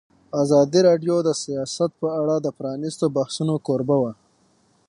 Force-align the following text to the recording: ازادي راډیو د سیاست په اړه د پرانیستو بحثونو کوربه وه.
ازادي 0.41 0.79
راډیو 0.87 1.15
د 1.23 1.29
سیاست 1.43 1.91
په 2.01 2.07
اړه 2.21 2.35
د 2.41 2.47
پرانیستو 2.57 3.05
بحثونو 3.15 3.55
کوربه 3.67 3.97
وه. 4.01 4.11